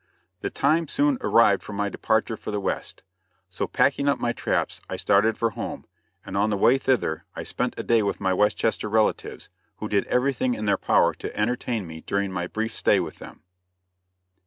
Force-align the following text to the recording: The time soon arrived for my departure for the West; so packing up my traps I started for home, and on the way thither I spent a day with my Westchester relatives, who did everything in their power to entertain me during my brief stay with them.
The 0.39 0.49
time 0.49 0.87
soon 0.87 1.19
arrived 1.21 1.61
for 1.61 1.73
my 1.73 1.87
departure 1.87 2.35
for 2.35 2.49
the 2.49 2.59
West; 2.59 3.03
so 3.49 3.67
packing 3.67 4.09
up 4.09 4.17
my 4.17 4.33
traps 4.33 4.81
I 4.89 4.95
started 4.95 5.37
for 5.37 5.51
home, 5.51 5.85
and 6.25 6.35
on 6.35 6.49
the 6.49 6.57
way 6.57 6.79
thither 6.79 7.23
I 7.35 7.43
spent 7.43 7.75
a 7.77 7.83
day 7.83 8.01
with 8.01 8.19
my 8.19 8.33
Westchester 8.33 8.89
relatives, 8.89 9.51
who 9.75 9.87
did 9.87 10.05
everything 10.07 10.55
in 10.55 10.65
their 10.65 10.75
power 10.75 11.13
to 11.13 11.39
entertain 11.39 11.85
me 11.85 12.01
during 12.01 12.31
my 12.31 12.47
brief 12.47 12.75
stay 12.75 12.99
with 12.99 13.19
them. 13.19 13.43